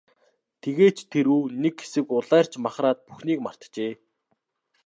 [0.61, 3.91] Тэгээд ч тэр үү, нэг хэсэг улайрч махраад бүхнийг мартжээ.